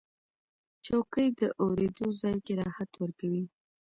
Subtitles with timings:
[0.85, 3.45] چوکۍ د اورېدو ځای کې راحت ورکوي.